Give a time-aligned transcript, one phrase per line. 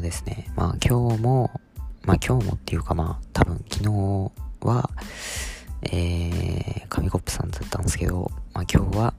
[0.00, 1.50] とですね、まあ今日も、
[2.02, 4.32] まあ今日もっていうかまあ多分昨日
[4.66, 4.90] は、
[5.82, 9.14] えー、紙コップさんだったんですけど、まあ今日は、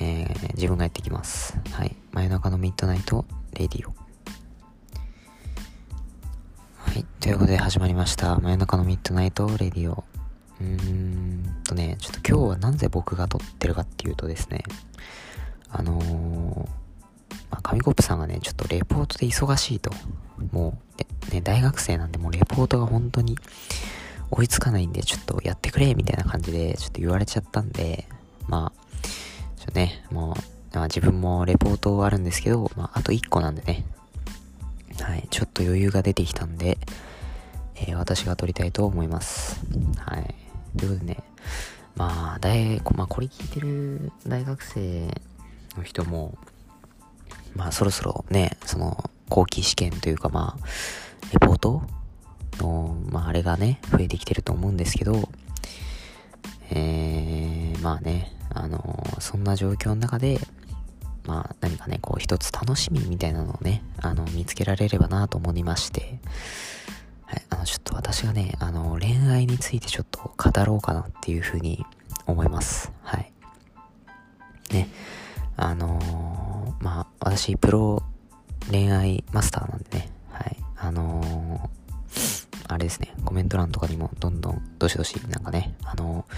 [0.00, 1.56] えー、自分がやってきます。
[1.72, 1.96] はい。
[2.12, 3.94] 真夜中の midnight radio。
[6.76, 7.04] はい。
[7.20, 8.36] ということで始まりました。
[8.38, 10.04] 真夜中の midnight radio。
[10.60, 14.62] うーんとね、ちょっと今日はなぜ僕が撮ってるかっていうとですね、
[15.70, 16.81] あのー
[17.52, 19.90] まあ、紙コップさんがね、ちょっとレポートで忙しいと。
[20.50, 20.78] も
[21.30, 23.38] う、ね、大学生なんでもうレポートが本当に
[24.30, 28.08] 追いつかないんで、ちょっとやってくれ、みたいな感じで、ちょっと言われちゃったんで、
[28.48, 29.08] まあ、
[29.58, 33.84] ちょっとね、もう、まあ、自分もレポートあるんですけど、まあ、あと1個なんでね、
[35.00, 36.78] はい、ちょっと余裕が出てきたんで、
[37.76, 39.60] えー、私が撮りたいと思います。
[39.98, 40.34] はい。
[40.78, 41.22] ということでね、
[41.96, 45.08] まあ、大、まあ、これ聞いてる大学生
[45.76, 46.38] の人も、
[47.62, 50.66] まあそろそろね、その後期試験というかまあ、
[51.32, 51.82] レポート
[52.58, 55.28] の、まああれがね、増えてきてると思うんですけど、
[56.70, 60.40] えー、まあね、あのそんな状況の中で、
[61.24, 66.18] まあ何かね、こう一つ楽しみみたいなのをね、あの見つけられればなと思いまして、
[67.26, 71.86] はい、あのちょっと私がね、あの恋愛についてちょっと語ろうかなっていうふうに
[72.26, 72.90] 思います。
[73.02, 73.32] はい。
[74.72, 74.88] ね、
[75.56, 76.31] あのー、
[76.82, 78.02] まあ、私、プロ
[78.68, 86.34] 恋愛マスターなんでね、はい、あのー、あれですね、コメント欄とかにもどんどん、どしどし、なんかね、あのー、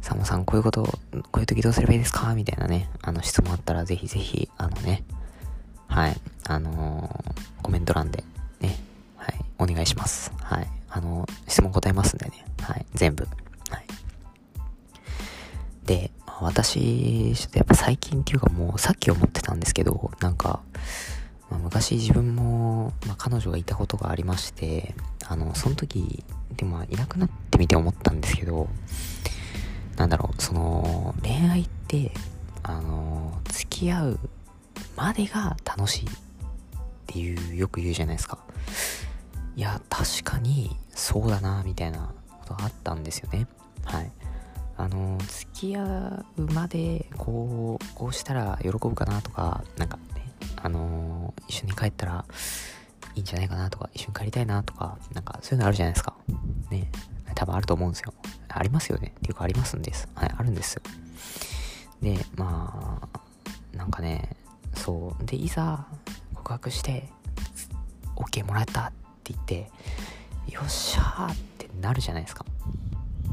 [0.00, 0.98] サモさん、こういうこと、こ
[1.36, 2.34] ういう時どうすればいいですか？
[2.34, 5.04] みたいなね、あの、質問あったら、ぜひぜひ、あのね、
[5.88, 7.22] はい、あの
[7.62, 8.24] コメント欄で、
[8.60, 8.78] ね、
[9.16, 10.32] はい、お願いします。
[10.40, 13.28] はい、あの質問答えますんでね、はい、全部。
[13.68, 13.86] はい。
[15.84, 16.10] で、
[16.42, 20.60] 私、ちょっとやっぱ最近っていうかもうさっき思ってたんですけど、なんか、
[21.50, 24.94] まあ、昔自分も、まあ、彼女がいたことがありまして、
[25.26, 26.24] あの、その時、
[26.56, 28.68] でもいなくなってみて思ったんですけど、
[29.96, 32.12] なんだろう、その、恋愛って、
[32.62, 34.18] あの、付き合う
[34.96, 36.08] までが楽しいっ
[37.06, 38.38] ていう、よく言うじゃないですか。
[39.54, 43.46] いや、確かにそうだな、みたいなことがあったんですよね。
[43.84, 44.10] はい。
[44.82, 52.24] あの付き合うまでこうこうしたら喜ぶかなとかなんかねあの一緒に帰ったら
[53.14, 56.16] いいんじゃないかなとか一緒に帰りたいなとかなんかそういうのあるじゃないですか。
[56.72, 56.90] ね。
[57.36, 58.12] 多分あると思うんですよ。
[58.48, 59.12] ありますよね。
[59.18, 60.08] っていうかありますんです。
[60.16, 60.82] はいあるんです
[62.00, 64.34] でまあなんかね
[64.74, 65.24] そう。
[65.24, 65.86] でいざ
[66.34, 67.08] 告白して
[68.16, 69.70] OK もらえたって言って
[70.48, 72.44] よっしゃーってなるじゃないですか。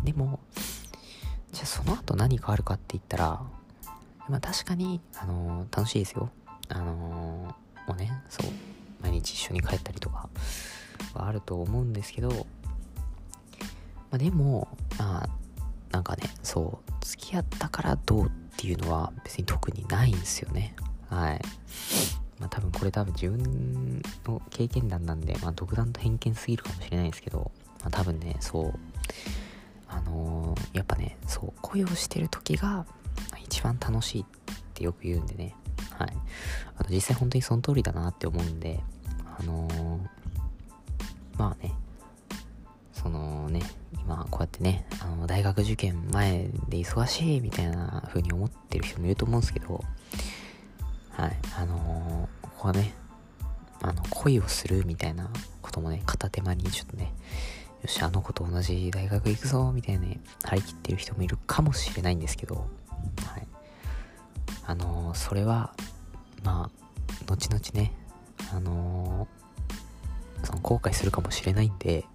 [0.04, 0.40] でも
[1.52, 3.42] じゃあその後何かあるかって言ったら、
[4.28, 6.30] まあ確かに、あのー、楽しいですよ。
[6.70, 8.52] あのー、もうね、そう、
[9.02, 10.30] 毎日一緒に帰ったりとか
[11.14, 12.46] はあると思うんですけど、ま
[14.12, 14.68] あでも、
[14.98, 15.30] まあ、
[15.92, 20.76] なんかね、そう、付き合ったからどうっていうのは別に特にないんですよね。
[21.10, 21.42] はい。
[22.40, 28.80] まあ多分これ多分自分の経験談なんで、まあ独断と偏見すぎるかもしれないですけど、まあ多分ね、そう、
[30.74, 32.86] やっぱねそう恋をしてる時が
[33.44, 34.26] 一番楽しいっ
[34.74, 35.56] てよく言うんでね。
[35.98, 36.14] はい。
[36.78, 38.80] あと実際本当にその通りだなって思うんで
[39.38, 40.00] あのー、
[41.38, 41.74] まあね
[42.94, 43.62] そのね
[44.04, 49.84] 今こうやってねあの大学受験前で忙しいみたいな風に思ってる人もいると思うんですけど
[51.12, 51.38] はい。
[51.58, 52.94] あのー、ここはね
[53.82, 55.30] あの恋をするみたいな
[55.62, 57.14] こともね片手間にちょっとね
[57.90, 60.08] し、あの子と同じ大学行くぞ、みたいな、
[60.46, 62.62] 張り切ってる人もいるかもしれないんですけど、は
[63.40, 63.48] い。
[64.66, 65.74] あのー、それは、
[66.44, 67.92] まあ、後々ね、
[68.54, 72.06] あのー、その後悔するかもしれないんで、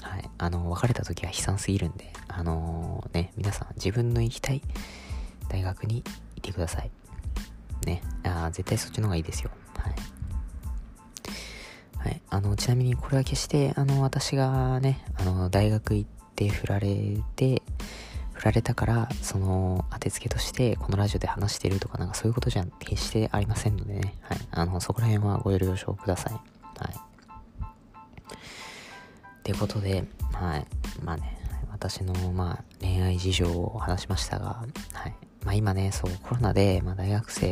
[0.00, 0.30] はい。
[0.38, 4.62] あのー、別れた時は悲惨すぎるんで、あのね、皆さん自分の行きたい
[5.48, 6.02] 大学に
[6.36, 6.90] いてください。
[7.86, 8.02] ね。
[8.24, 9.50] あ絶対そっちの方がいいですよ。
[9.76, 9.94] はい。
[12.02, 12.20] はい。
[12.30, 17.62] あの、ちなみにこれは決して、あの、私がね、あの、大学行って振られて、
[18.32, 24.38] 振られたから、その、当てつけとして、このラジオで話してるとか、なんかそういうことじゃ決してありませんのでね、はい。
[24.50, 26.32] あの、そこら辺はご了承ください。
[26.32, 26.42] はい。
[28.24, 30.66] ってことで、はい。
[31.04, 31.38] まあね、
[31.70, 35.14] 私の、まあ、恋愛事情を話しましたが、はい。
[35.44, 37.48] まあ今ね、そう、コロナで、まあ大学生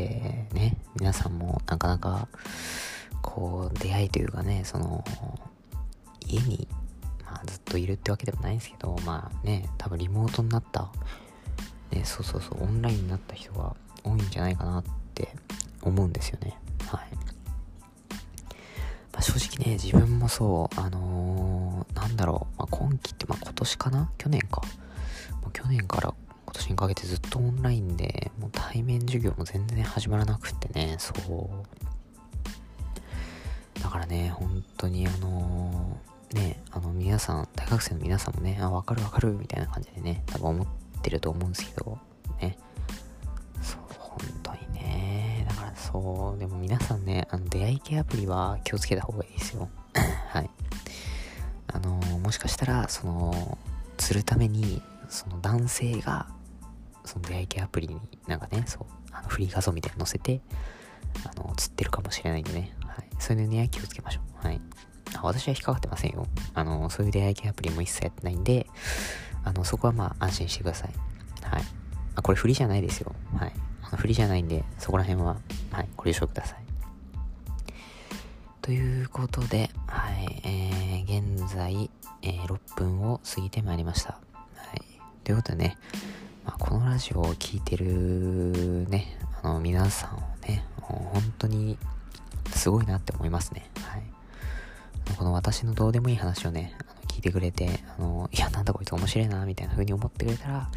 [0.53, 2.29] ね、皆さんもなかなか、
[3.22, 5.05] こう、出会いというかね、その、
[6.26, 6.69] 家に、
[7.25, 10.90] まあ、ずっといるってわけでもないんですけど、まあね、多分リモートになった、
[11.90, 13.75] ね、そうそうそう、オンラインになった人が
[14.05, 14.84] 多いんじゃないかなっ
[15.14, 15.34] て
[15.82, 16.58] 思うんですよね。
[16.87, 17.00] はい。
[19.12, 24.12] まあ、正直ね、自分もそう、あのー、なんだろう、まあ、今期って、まあ、今年かな？
[24.19, 24.62] 去年か。
[25.43, 26.14] まあ、去年から
[26.46, 31.89] 今年にかけてずっとオンラインで、もう対面授業も全然始まらなくってね、そう。
[33.90, 40.66] だからね、本当にあのー、ね、あの皆さん、大学生の皆さんもね、あ、わかるわかるみたいな感じでね、多分思っ
[41.02, 41.98] てると思うんですけど、
[42.40, 42.56] ね。
[43.60, 45.44] そう、本当にね。
[45.48, 49.69] だからそう、でも皆さんね、あの出会い系アプリは気をつけた方がいいですよ。
[50.28, 50.50] はい。
[51.66, 53.58] あのー、もしかしたら、その、
[53.96, 56.28] 釣るために、その男性が、
[57.04, 60.40] その出会い系アプリになんかね、そう、あのフリー画像みたいなの載せて、
[61.25, 62.72] あの、釣ってるかもしれないんでね。
[63.20, 64.46] そういうのには気をつけましょう。
[64.46, 64.61] はい。
[65.22, 66.26] 私は引っかかってませんよ。
[66.55, 68.67] あの、そういう出会い系アプリも一切やってないんで、
[69.44, 70.93] あの、そこはまあ安心してください。
[71.43, 71.62] はい。
[72.17, 73.14] あ、これ振りじゃないですよ。
[73.37, 73.52] はい。
[73.82, 75.37] あの振りじゃないんで、そこら辺は、
[75.70, 76.58] はい、ご了承ください。
[78.62, 81.90] ということで、はい、えー、現在、
[82.22, 84.12] えー、6分を過ぎてまいりました。
[84.12, 84.82] はい。
[85.25, 85.76] ということでね、
[86.44, 91.78] まあ、このラジオを聴いてるね、あの、皆さんをね、本当に
[92.60, 93.70] すごいなって思いますね。
[93.82, 94.02] はい。
[95.16, 100.70] この私のどうでもいい話をね、あの聞いてくれて、あの、いや、なんだこいつ面白いな、みたいな風に思ってくれたら、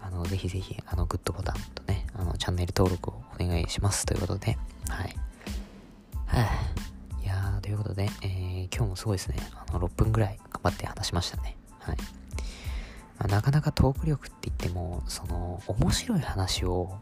[0.00, 4.56] あの、ぜひぜひ、あの、グッドボタンとね、あの、チャンネル登録をお願いしますということで、
[4.88, 5.16] はい。
[6.26, 9.36] はぁ、いやー、ということで、えー、今日もすごいですね、
[9.68, 11.56] あの、6分ぐらい頑張って話しましたね。
[11.80, 11.96] はい。
[13.28, 17.00] なかなかトーク力って言っても、その、面白い話を、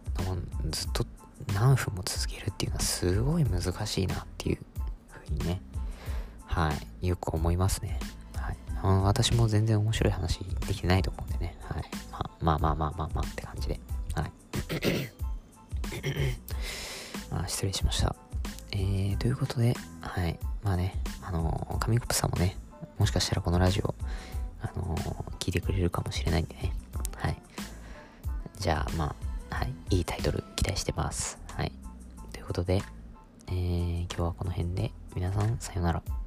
[0.71, 1.05] ずっと
[1.53, 4.59] 何分も続けるっていうのはすごい難しいなっていう
[5.11, 5.61] ふうにね、
[6.47, 7.99] はい、よく思いますね。
[8.37, 8.57] はい。
[9.03, 11.85] 私も全然面白い話できてないと思うんでね、はい。
[12.11, 13.81] まあ、まあまあまあまあまあって感じで、
[14.15, 14.33] はい。
[17.31, 18.15] あ失礼しました。
[18.73, 20.39] えー、ということで、はい。
[20.63, 22.57] まあね、あの紙コップさんもね、
[22.99, 23.95] もしかしたらこのラジオ、
[24.61, 24.97] あの
[25.39, 26.73] 聞いてくれるかもしれないんでね。
[27.17, 27.37] はい。
[28.59, 29.24] じゃあ、まあ、
[29.95, 31.39] いいタイトル期待してます。
[31.57, 31.73] はい。
[32.33, 32.83] ということで、
[33.47, 36.24] えー、今日はこの辺で皆さんさようなら。